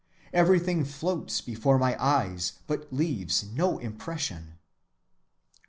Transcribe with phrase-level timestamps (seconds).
[0.33, 4.57] Everything floats before my eyes, but leaves no impression."